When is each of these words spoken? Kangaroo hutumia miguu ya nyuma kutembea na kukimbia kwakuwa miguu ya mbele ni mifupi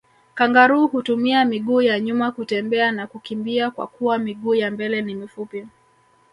Kangaroo 0.35 0.87
hutumia 0.87 1.45
miguu 1.45 1.81
ya 1.81 1.99
nyuma 1.99 2.31
kutembea 2.31 2.91
na 2.91 3.07
kukimbia 3.07 3.71
kwakuwa 3.71 4.17
miguu 4.17 4.55
ya 4.55 4.71
mbele 4.71 5.01
ni 5.01 5.15
mifupi 5.15 5.67